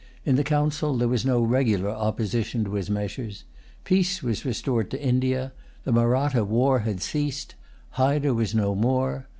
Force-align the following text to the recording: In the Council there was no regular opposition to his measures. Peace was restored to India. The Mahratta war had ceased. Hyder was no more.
In 0.25 0.35
the 0.35 0.43
Council 0.43 0.97
there 0.97 1.07
was 1.07 1.27
no 1.27 1.43
regular 1.43 1.91
opposition 1.91 2.63
to 2.65 2.73
his 2.73 2.89
measures. 2.89 3.43
Peace 3.83 4.23
was 4.23 4.43
restored 4.45 4.89
to 4.89 4.99
India. 4.99 5.53
The 5.83 5.91
Mahratta 5.91 6.43
war 6.43 6.79
had 6.79 7.03
ceased. 7.03 7.53
Hyder 7.91 8.33
was 8.33 8.55
no 8.55 8.73
more. 8.73 9.27